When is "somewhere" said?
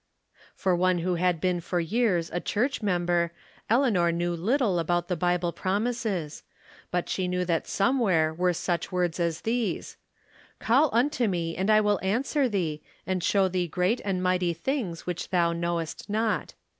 7.67-8.33